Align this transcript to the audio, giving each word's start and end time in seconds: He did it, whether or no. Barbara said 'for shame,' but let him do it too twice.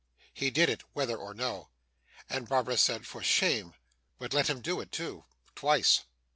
He 0.33 0.49
did 0.49 0.67
it, 0.67 0.81
whether 0.93 1.15
or 1.15 1.35
no. 1.35 1.69
Barbara 2.35 2.77
said 2.77 3.05
'for 3.05 3.21
shame,' 3.21 3.75
but 4.17 4.33
let 4.33 4.49
him 4.49 4.59
do 4.61 4.79
it 4.81 4.91
too 4.91 5.25
twice. 5.53 6.05